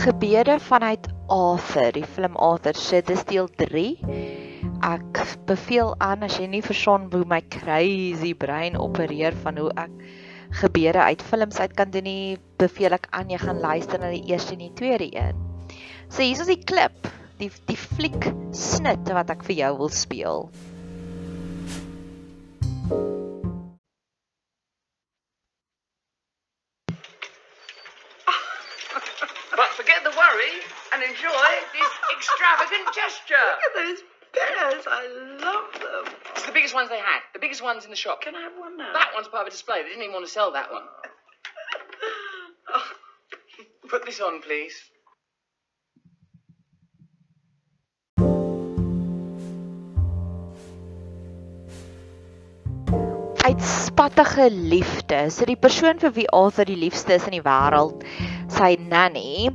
[0.00, 3.82] Gebede vanuit Arthur, die film Arthur, so dis deel 3.
[4.88, 9.92] Ek beveel aan as jy nie verstaan hoe my crazy brein opereer van hoe ek
[10.62, 14.24] gebede uit films uit kan doen nie, beveel ek aan jy gaan luister na die
[14.32, 15.44] eerste en die tweede een.
[16.08, 20.46] So hier is die klip, die die fliek snit wat ek vir jou wil speel.
[32.20, 33.48] Extravagant gesture.
[33.48, 34.00] Look at those
[34.36, 34.84] bears.
[34.86, 35.02] I
[35.40, 36.14] love them.
[36.36, 37.20] It's the biggest ones they had.
[37.32, 38.20] The biggest ones in the shop.
[38.20, 38.92] Can I have one now?
[38.92, 39.82] That one's part of a display.
[39.82, 40.84] They didn't even want to sell that one.
[42.74, 42.92] oh.
[43.88, 44.76] Put this on, please.
[53.42, 55.30] Uitspattige liefde.
[55.30, 58.04] So die persoon vir wie Arthur die liefste is in die wêreld,
[58.52, 59.50] sy nanny,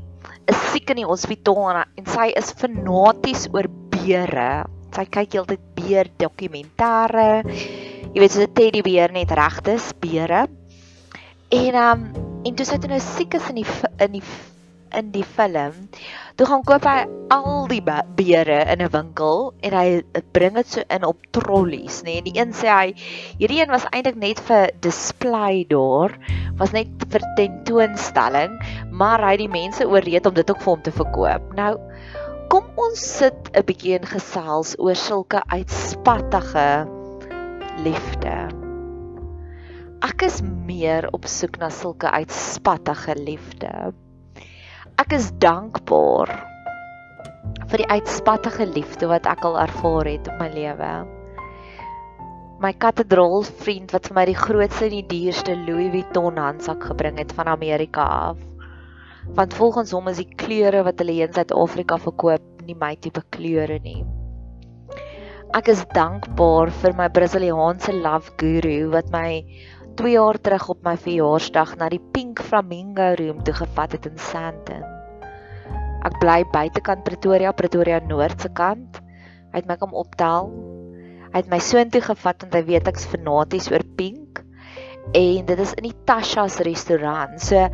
[0.51, 4.65] is siek in die hospitaal en, en sy is fanaties oor beere.
[4.95, 7.43] Sy kyk heeltyd beer dokumentêre.
[8.13, 10.47] Jy weet so 'n teddybeer net regtes beere.
[11.51, 12.01] En um
[12.45, 13.69] en toe sy toe nou siek is in die
[13.99, 14.25] in die
[14.97, 15.75] in die film,
[16.39, 20.01] toe gaan koop hy al die beere in 'n winkel en hy
[20.33, 22.05] bring dit so in op trollies, nê.
[22.05, 22.17] Nee.
[22.17, 22.93] En die een sê hy
[23.39, 26.17] hierdie een was eintlik net vir display daar,
[26.57, 28.59] was net vir tentoonstelling,
[28.91, 31.53] maar hy het die mense ooreed om dit ook vir hom te verkoop.
[31.55, 31.77] Nou
[32.49, 36.87] kom ons sit 'n bietjie in gesels oor sulke uitspattige
[37.83, 38.35] liefde.
[40.05, 43.93] Ek is meer op soek na sulke uitspattige liefde.
[44.95, 46.29] Ek is dankbaar
[47.67, 50.91] vir die uitspattige liefde wat ek al ervaar het in my lewe.
[52.63, 57.19] My katedraal vriend wat vir my die grootste en die duurste Louis Vuitton handsak gebring
[57.19, 58.39] het van Amerika af.
[59.35, 63.81] Want volgens hom is die kleure wat hulle in Suid-Afrika verkoop nie my tipe kleure
[63.83, 63.99] nie.
[65.59, 69.43] Ek is dankbaar vir my Brasiliaanse love guru wat my
[69.95, 74.17] 2 jaar terug op my verjaarsdag na die Pink Flamingo Room toe gevat het in
[74.19, 74.83] Sandton.
[76.05, 78.99] Ek bly buitekant Pretoria, Pretoria Noord se kant.
[79.53, 80.51] Hy het my kom optel.
[81.31, 84.43] Hy het my soontoe gevat want hy weet ek's fanaties oor pink
[85.13, 87.39] en dit is in die Tasha's restaurant.
[87.41, 87.67] So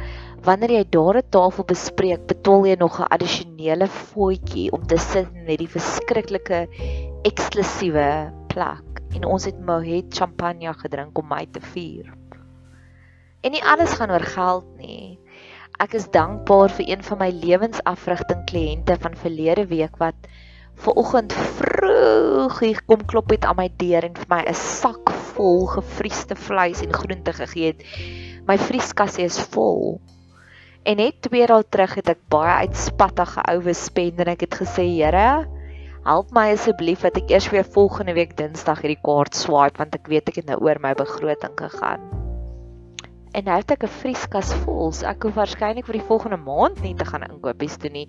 [0.46, 5.28] wanneer jy daar 'n tafel bespreek, betaal jy nog 'n addisionele fooitjie om te sit
[5.34, 6.68] in hierdie verskriklike
[7.24, 12.12] eksklusiewe plek en ons het Moet champagne gedrink om my te vier.
[13.42, 15.18] En nie alles gaan oor geld nie.
[15.82, 20.28] Ek is dankbaar vir een van my lewensafrigting kliënte van verlede week wat
[20.82, 25.10] ver oggend vroeg hier kom klop het aan my deur en vir my 'n sak
[25.34, 27.82] vol gefriesde vleis en groente gegee het.
[28.48, 30.02] My vrieskasse is vol.
[30.84, 34.86] En net twee dae terug het ek baie uitspattige ou spend en ek het gesê,
[34.86, 35.48] Here,
[36.02, 40.08] Help my asseblief dat ek eers weer volgende week Dinsdag hierdie kaart swipe want ek
[40.10, 42.08] weet ek het nou oor my begroting gegaan.
[43.38, 46.82] En nou het ek 'n vrieskas vol, so ek hoef waarskynlik vir die volgende maand
[46.82, 48.08] nie te gaan inkopies doen nie.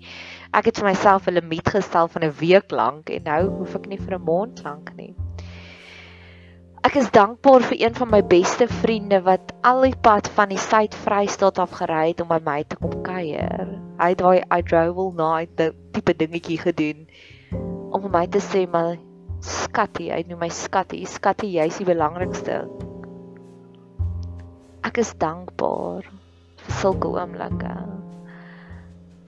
[0.57, 3.85] Ek het vir myself 'n limiet gestel van 'n week lank en nou hoef ek
[3.85, 5.13] nie vir 'n maand lank nie.
[6.83, 10.57] Ek is dankbaar vir een van my beste vriende wat al die pad van die
[10.57, 13.79] Suid-Vrystaat af gery het om by my te kom kuier.
[13.99, 17.07] Hy het daai I drove all night tipe dingetjie gedoen
[17.93, 18.95] om vir my te sê maar
[19.43, 22.63] skattie, hy noem my skattie, skattie, jy's die belangrikste.
[24.83, 26.07] Ek is dankbaar
[26.63, 27.73] vir sulke oomblikke.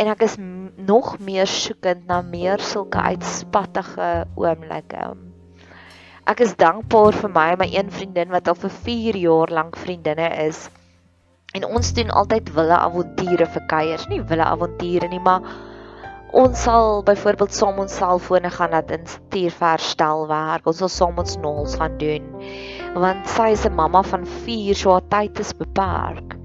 [0.02, 4.10] En ek is nog meer soekend na meer sulke uitspattige
[4.40, 5.14] oomblikke.
[6.26, 9.78] Ek is dankbaar vir my en my een vriendin wat al vir 4 jaar lank
[9.78, 10.66] vriendinne is.
[11.56, 15.46] En ons doen altyd wille avonture vir kuiers, nie wille avonture nie, maar
[16.36, 20.66] ons sal byvoorbeeld saam ons selfone gaan laat instuur vir herstelwerk.
[20.68, 22.26] Ons sal saam ons nals gaan doen.
[22.96, 26.36] Want sy is 'n mamma van 4, so haar tyd is beperk.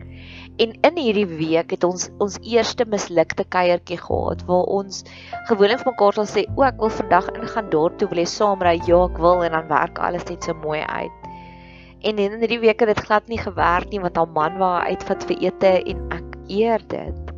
[0.62, 5.04] En in hierdie week het ons ons eerste mislukte kuiertjie gehad waar ons
[5.48, 8.62] gewoonlik vir mekaar sal sê, "O, ek wil vandag ingaan dorp toe, wil jy saam
[8.62, 11.12] ry?" Ja, ek wil en dan werk alles net so mooi uit.
[12.02, 14.86] En in hierdie week het dit glad nie gewerk nie want haar man wou haar
[14.86, 17.29] uitvat vir ete en ek eer dit.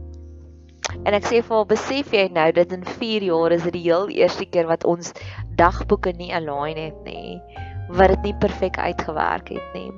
[1.04, 3.88] En ek sê vir haar, "Besef jy nou dat in 4 jaar is dit die
[3.90, 5.12] heel eerste keer wat ons
[5.56, 7.42] dagboeke nie align het nie,
[7.88, 9.92] wat dit nie perfek uitgewerk het nie."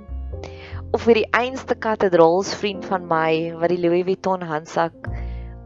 [0.94, 5.08] of vir die einste kathedraals vriend van my wat die Louis Vuitton handsak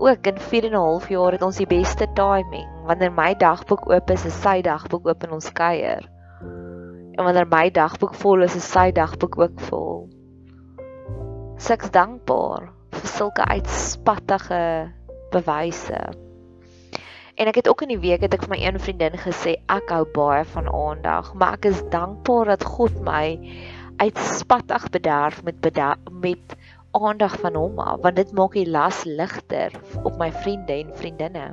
[0.01, 3.91] ook in 4 en 'n half jaar het ons die beste timing wanneer my dagboek
[3.91, 6.09] oop is is sy dagboek oop in ons kuier
[7.19, 10.09] en wanneer my dagboek vol is is sy dagboek ook vol
[11.57, 14.63] seks dankbaar vir sulke uitspattige
[15.35, 16.01] bewyse
[17.39, 19.93] En ek het ook in die week het ek vir my een vriendin gesê ek
[19.95, 23.39] hou baie van aandag, maar ek is dankbaar dat God my
[24.03, 26.57] uitspattig bederf met bederf, met
[26.99, 29.71] aandag van hom af want dit maak die las ligter
[30.03, 31.47] op my vriende en vriendinne.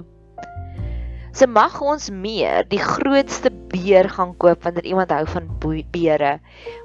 [1.38, 6.38] Se mag ons meer die grootste beer gaan koop wanneer iemand hou van beere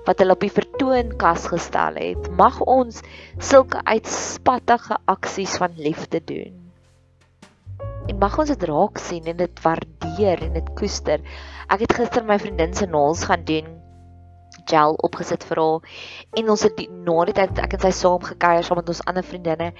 [0.05, 2.33] wat hulle op die vertoonkas gestel het.
[2.37, 3.01] Mag ons
[3.39, 6.60] sulke uitspattige aksies van liefde doen.
[8.11, 11.23] En mag ons dit raak sien en dit waardeer en dit koester.
[11.71, 13.77] Ek het gister my vriendin se naels gaan doen
[14.71, 15.89] gel opgesit vir haar.
[16.39, 19.03] En ons het die na die tyd ek en sy saam gekuier saam met ons
[19.11, 19.71] ander vriendinne.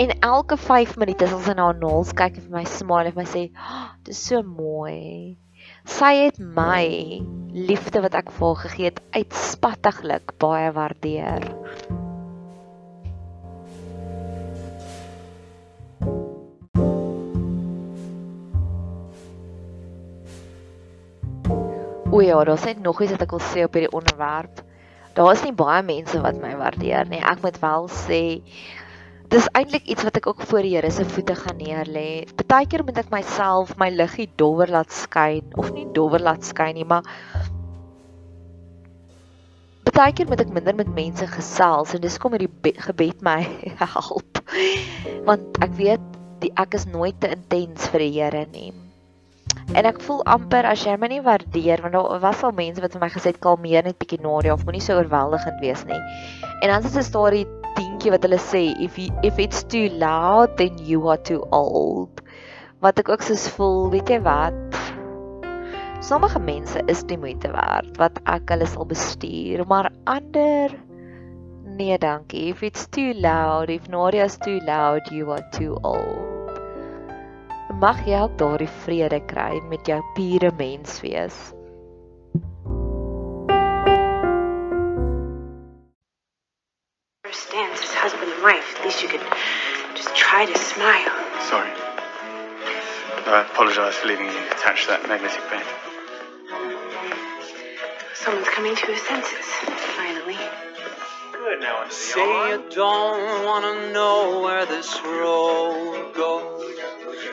[0.00, 3.18] En elke 5 minute as ons na haar naels kyk en vir my smile en
[3.20, 5.36] my sê oh, dis so mooi.
[5.88, 6.84] Sy het my
[7.54, 11.52] liefde wat ek vir haar gegee het uitspattiglik baie waardeer
[22.14, 24.60] O ja, daar's net nog iets wat ek wil sê op hierdie onderwerp.
[25.16, 27.18] Daar is nie baie mense wat my waardeer nie.
[27.18, 28.20] Ek moet wel sê
[29.34, 32.22] dis eintlik iets wat ek ook voor die Here se voete gaan neerlê.
[32.38, 36.86] Partykeer moet ek myself my liggie dowwer laat skyn of nie dowwer laat skyn nie,
[36.86, 37.02] maar
[39.82, 43.40] partykeer moet ek minder met mense gesels en dis kom hierdie gebed my
[43.82, 44.38] help.
[45.26, 46.08] Want ek weet
[46.46, 48.70] die ek is nooit te intens vir die Here nie.
[49.74, 52.92] En ek voel amper as jy my nie waardeer want daar was al mense wat
[52.94, 56.00] vir my gesê het kalmeer net bietjie Nadia of moenie so oorweldigend wees nie.
[56.60, 57.46] En dan is dit 'n storie
[57.78, 62.22] dingetjie wat hulle sê if you, if it's too loud then you are too old.
[62.80, 64.78] Wat ek ook soos voel, weet jy wat?
[66.00, 70.76] Sommige mense is nie moeite werd wat ek hulle sal bestuur, maar ander
[71.64, 72.50] nee, dankie.
[72.50, 76.33] If it's too loud, if Nadia's too loud, you are too old
[77.72, 81.36] mag jy ook daardie vrede kry met jou pure menswees.
[87.24, 89.24] Understands as husband and wife, at least you could
[89.94, 91.14] just try to smile.
[91.48, 91.72] Sorry.
[93.26, 95.64] I apologize for leaving you attached to that magnetic bed.
[98.14, 99.46] Someone's coming to his senses,
[99.96, 100.38] finally.
[101.32, 101.88] Good now.
[101.88, 106.73] Say you don't wanna know where this road goes.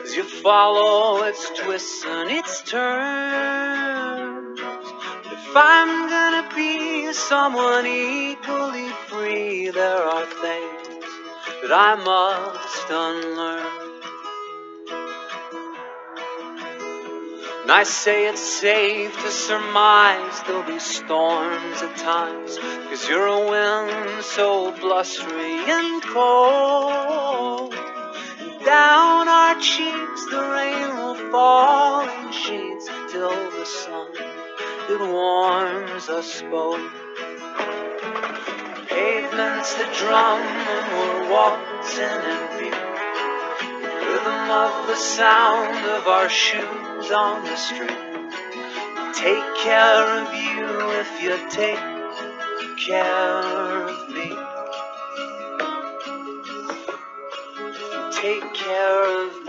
[0.02, 4.58] As you follow its twists and its turns.
[4.58, 10.88] If I'm gonna be someone equally free, there are things
[11.62, 13.92] that I must unlearn.
[17.62, 23.50] And I say it's safe to surmise there'll be storms at times, cause you're a
[23.50, 27.91] wind so blustery and cold
[28.64, 34.08] down our cheeks the rain will fall in sheets till the sun
[34.88, 36.80] it warms us both.
[38.88, 42.76] Pavement's the drum and we're waltzing in beat.
[44.08, 47.90] Rhythm of the sound of our shoes on the street.
[49.14, 51.78] Take care of you if you take
[52.76, 53.61] care
[58.22, 59.41] take care of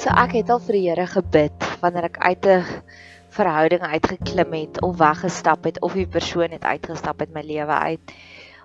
[0.00, 2.62] So ek het al vir die Here gebid wanneer ek uit 'n
[3.36, 8.14] verhouding uitgeklim het of weggestap het of die persoon het uitgestap uit my lewe uit.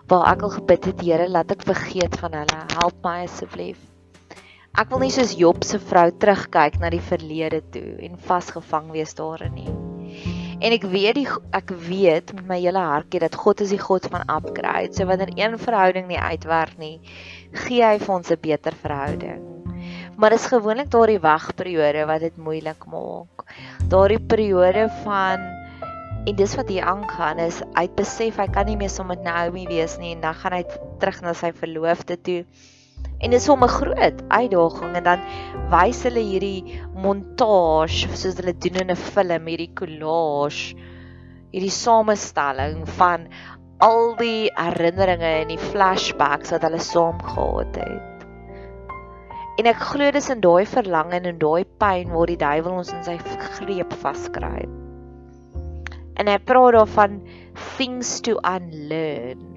[0.08, 2.62] Waar ek al gebid het, Here, laat ek vergeet van hulle.
[2.80, 3.76] Help my asseblief.
[4.80, 9.14] Ek wil nie soos Job se vrou terugkyk na die verlede toe en vasgevang wees
[9.14, 9.76] daarin nie.
[10.64, 14.08] En ek weet die ek weet met my hele hartjie dat God is die God
[14.08, 14.96] van upgrade.
[14.96, 17.02] So wanneer een verhouding nie uitwerk nie,
[17.52, 19.65] gee hy vir ons 'n beter verhouding.
[20.16, 23.44] Maar dis gewoonlik daardie wagperiode wat dit moeilik maak.
[23.92, 25.44] Daardie periode van
[26.26, 29.68] en dis wat hier aangaan is hy besef hy kan nie meer saam met Naomi
[29.70, 30.64] wees nie en dan gaan hy
[31.04, 32.40] terug na sy verloofde toe.
[33.20, 35.28] En dit is hom 'n groot uitdaging en dan
[35.76, 40.80] wys hulle hierdie montage soos hulle doen in 'n film, hierdie collage,
[41.52, 43.28] hierdie samestelling van
[43.84, 48.15] al die herinneringe en die flashbacks wat hulle saam gehad het.
[49.56, 52.92] En ek glo dis in daai verlang en in daai pyn waar die duiwel ons
[52.92, 54.66] in sy greep vaskry.
[56.20, 57.22] En hy praat daarvan
[57.78, 59.56] things to unlearn.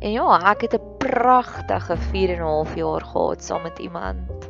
[0.00, 4.48] En ja, ek het 'n pragtige 4 en 'n half jaar gehad saam met iemand.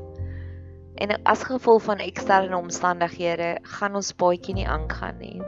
[0.94, 5.42] En as gevolg van eksterne omstandighede gaan ons baadjie nie aangaan nie.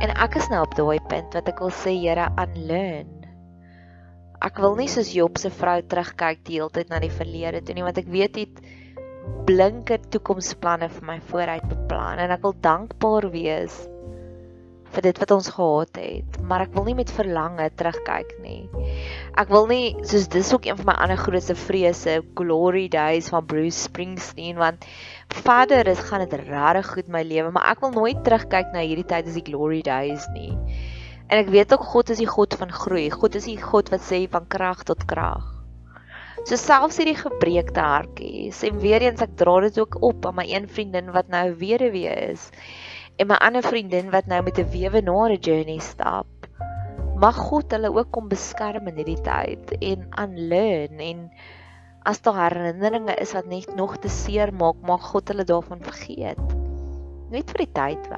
[0.00, 3.13] En ek is nou op daai punt wat ek wil sê, Here, unlearn.
[4.42, 7.76] Ek wil nie soos Job se vrou terugkyk die hele tyd na die verlede toe
[7.76, 8.64] nie, want ek weet dit
[9.48, 13.76] blinker toekomsplanne vir my vooruit beplan en ek wil dankbaar wees
[14.94, 18.68] vir dit wat ons gehad het, maar ek wil nie met verlange terugkyk nie.
[19.40, 23.46] Ek wil nie soos dis ook een van my ander grootste vrese, glory days van
[23.50, 24.86] Bruce Springsteen want
[25.34, 29.08] verder is gaan dit regtig goed my lewe, maar ek wil nooit terugkyk na hierdie
[29.08, 30.52] tyd as die glory days nie.
[31.28, 33.08] En ek weet ook God is die God van groei.
[33.10, 35.46] God is die God wat sê van krag tot krag.
[36.44, 40.44] So selfs hierdie gebreekte hartjies en weer eens ek dra dit ook op aan my
[40.50, 42.50] een vriendin wat nou weduwee is
[43.16, 46.26] en my ander vriendin wat nou met 'n wewenare journey stap.
[47.16, 51.30] Mag God hulle ook kom beskerm in hierdie tyd en unlearn en
[52.02, 56.42] as daar herinneringe is wat net nog te seer maak, mag God hulle daarvan vergeet.
[57.30, 58.10] Net vir die tyd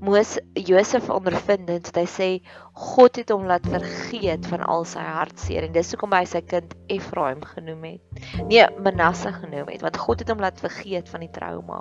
[0.00, 2.28] Moes Josef ondervind en hy sê
[2.76, 6.74] God het hom laat vergeet van al sy hartseer en dis hoekom hy sy kind
[6.92, 8.26] Efraim genoem het.
[8.44, 11.80] Nee, Manasse genoem het want God het hom laat vergeet van die trauma.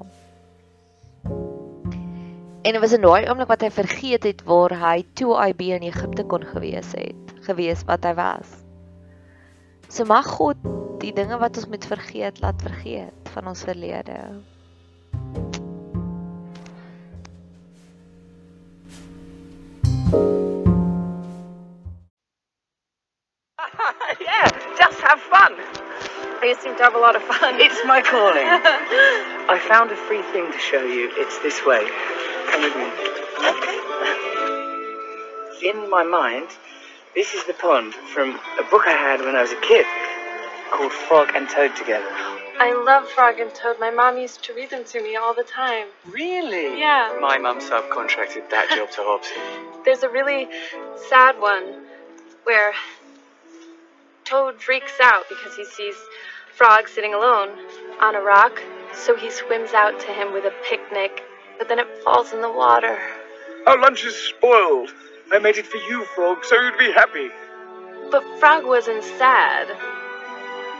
[2.66, 5.84] En dit was in daai oomblik wat hy vergeet het waar hy toe IB in
[5.86, 8.56] Egipte kon gewees het, gewees wat hy was.
[9.92, 10.64] So mag God
[11.04, 14.18] die dinge wat ons moet vergeet laat vergeet van ons verlede.
[24.22, 25.56] yeah, just have fun.
[26.44, 27.56] You seem to have a lot of fun.
[27.60, 28.46] It's my calling.
[29.50, 31.10] I found a free thing to show you.
[31.16, 31.88] It's this way.
[32.52, 32.90] Come with me.
[35.70, 36.50] In my mind,
[37.16, 39.86] this is the pond from a book I had when I was a kid
[40.72, 42.35] called Frog and Toad Together.
[42.58, 43.80] I love Frog and Toad.
[43.80, 45.88] My mom used to read them to me all the time.
[46.10, 46.80] Really?
[46.80, 47.18] Yeah.
[47.20, 49.84] My mum subcontracted that job to Hobson.
[49.84, 50.48] There's a really
[51.10, 51.86] sad one
[52.46, 52.74] where
[54.24, 55.96] Toad freaks out because he sees
[56.56, 57.50] Frog sitting alone
[58.00, 58.62] on a rock.
[58.94, 61.24] So he swims out to him with a picnic,
[61.58, 62.98] but then it falls in the water.
[63.68, 64.94] Our lunch is spoiled.
[65.32, 67.30] I made it for you, Frog, so you'd be happy.
[68.12, 69.68] But Frog wasn't sad.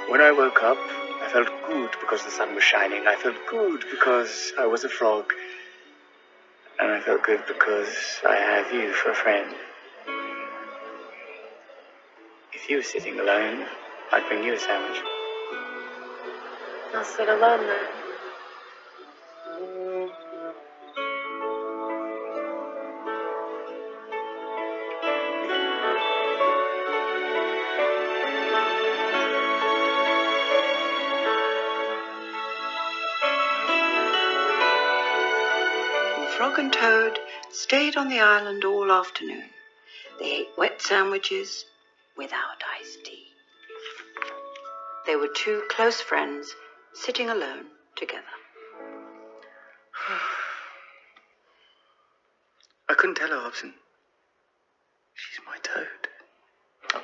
[0.08, 0.78] When I woke up,
[1.26, 3.08] I felt good because the sun was shining.
[3.08, 5.34] I felt good because I was a frog.
[6.80, 9.56] And I felt good because I have you for a friend.
[12.54, 13.66] If you were sitting alone,
[14.12, 15.02] I'd bring you a sandwich.
[16.94, 18.05] I'll sit alone then.
[36.66, 37.20] And Toad
[37.52, 39.52] stayed on the island all afternoon.
[40.18, 41.64] They ate wet sandwiches
[42.18, 43.28] without iced tea.
[45.06, 46.56] They were two close friends
[46.92, 48.24] sitting alone together.
[52.90, 53.76] I couldn't tell her, Hobson.
[55.14, 56.08] She's my toad.
[56.96, 57.04] Oh,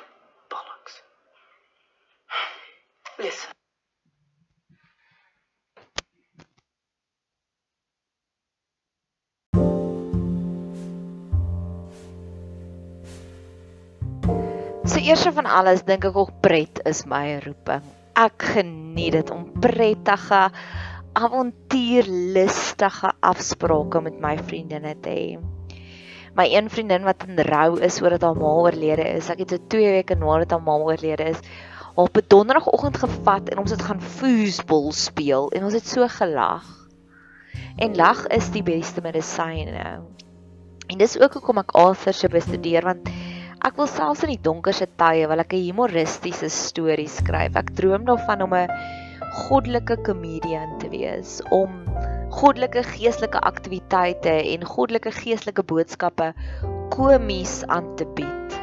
[0.50, 1.02] bollocks.
[3.20, 3.50] Listen.
[15.02, 17.82] So eers van alles dink ek ook pret is my roeping.
[18.14, 20.44] Ek geniet dit om prettige,
[21.18, 25.40] avontuurlustige afsprake met my vriendinne te hê.
[26.38, 29.26] My een vriendin wat in rou is oor dat haar ma oorlede is.
[29.34, 31.42] Ek het so 2 weke nadat haar ma oorlede is,
[31.98, 36.62] op 'n donderdagoggend gevat en ons het gaan foosball speel en ons het so gelag.
[37.74, 39.98] En lag is die beste medisyne.
[40.86, 43.10] En dis ook hoekom ek Arthur se bestudeer want
[43.62, 47.54] Ek wil selfs in die donkerste tye wil ek 'n humoristiese storie skryf.
[47.60, 48.72] Ek droom daarvan om 'n
[49.46, 51.70] goddelike komedian te wees, om
[52.34, 56.32] goddelike geestelike aktiwiteite en goddelike geestelike boodskappe
[56.90, 58.58] komies aan te bied.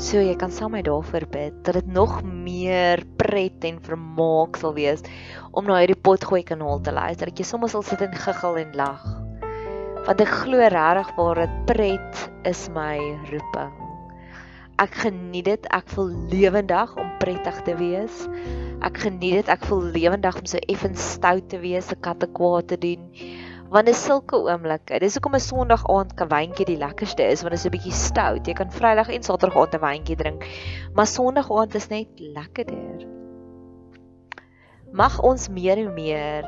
[0.00, 4.56] So jy kan saam met my daarvoor bid dat dit nog meer pret en vermaak
[4.56, 5.04] sal wees
[5.52, 7.28] om na hierdie potgooi kanaal te luister.
[7.28, 9.04] Dat jy sommer sal sit en giggel en lag.
[10.06, 12.96] Want ek glo regtig waar dit pret is my
[13.28, 13.81] roeping.
[14.82, 15.66] Ek geniet dit.
[15.70, 18.24] Ek voel lewendig om prettig te wees.
[18.82, 19.50] Ek geniet dit.
[19.52, 23.04] Ek voel lewendig om so effens stout te wees, se katte kwaad te doen.
[23.72, 24.98] Want dit is sulke oomblikke.
[25.00, 28.46] Dis hoekom 'n Sondag aand kawyntjie die lekkerste is, want dit is 'n bietjie stout.
[28.46, 30.44] Jy kan Vrydag en Saterdag aand 'n wyntjie drink,
[30.94, 33.06] maar Sondag aand is net lekkerder.
[34.92, 36.44] Mag ons meer en meer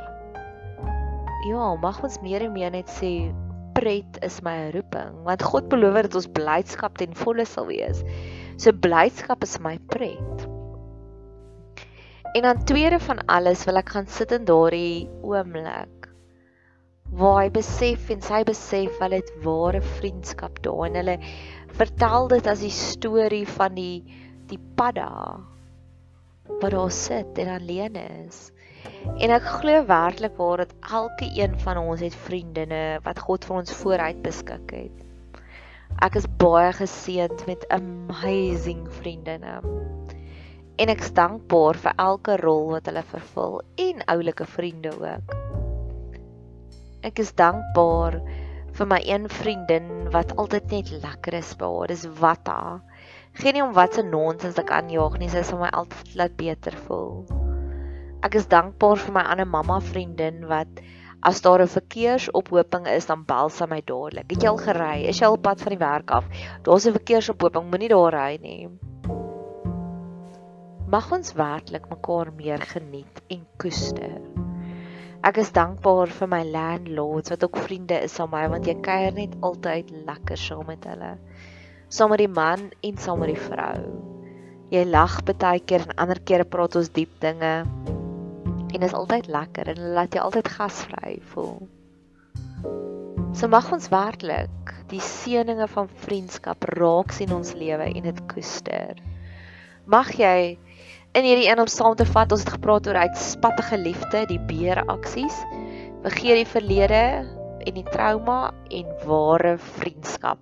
[1.45, 3.33] Ja, mag ons meer en meer net sê
[3.75, 8.03] pret is my roeping want God beloof dat ons blydskap ten volle sal wees.
[8.57, 10.47] So blydskap is my pret.
[12.35, 16.09] En dan tweede van alles wil ek gaan sit in daardie oomblik
[17.15, 21.19] waar hy besef en sy besef wel dit ware vriendskap daar en hulle
[21.79, 24.03] vertel dit as die storie van die
[24.51, 25.11] die padda
[26.61, 28.51] wat daar sit en alleen is.
[29.15, 33.57] En ek glo werklik waar dat elke een van ons het vriendinne wat God vir
[33.63, 35.05] ons vooruit beskik het.
[36.03, 39.61] Ek is baie geseënd met amazing vriendinne.
[40.75, 45.37] En ek is dankbaar vir elke rol wat hulle vervul en oulike vriende ook.
[47.07, 48.19] Ek is dankbaar
[48.75, 51.95] vir my een vriendin wat altyd net lekker is by haar.
[51.95, 52.59] Dis Watta.
[53.39, 56.75] Geen nie om wat se nonsens ek aanjaag nie, sy sal my altyd laat beter
[56.89, 57.44] voel.
[58.25, 60.79] Ek is dankbaar vir my ander mamma vriendin wat
[61.29, 64.31] as daar 'n verkeersophoping is, dan bel sy my dadelik.
[64.33, 64.97] Het jy al gery?
[65.09, 66.25] Is jy al pad van die werk af?
[66.63, 68.69] Daar's 'n verkeersophoping, moenie daar ry nie.
[70.89, 74.21] Mag ons werklik mekaar meer geniet en koester.
[75.23, 79.13] Ek is dankbaar vir my landlords wat ook vriende is aan my want jy kuier
[79.13, 81.19] net altyd lekker saam met hulle.
[81.89, 83.81] Saam met die man en saam met die vrou.
[84.71, 87.94] Jy lag baie keer en ander kere praat ons diep dinge
[88.75, 91.63] en is altyd lekker en laat jy altyd gasvry voel.
[93.35, 98.99] So mag ons werklik die seëninge van vriendskap raak sien ons lewe en dit koester.
[99.91, 100.57] Mag jy
[101.15, 105.37] in hierdie een om saam te vat, ons het gepraat oor uitspattige liefde, die beeraksies,
[106.03, 107.03] vergeet die verlede
[107.65, 110.41] en die trauma en ware vriendskap.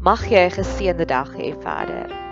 [0.00, 2.31] Mag jy 'n geseënde dag hê verder.